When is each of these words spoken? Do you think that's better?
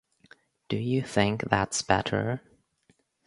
Do 0.67 0.77
you 0.77 1.03
think 1.03 1.43
that's 1.47 1.83
better? 1.83 2.41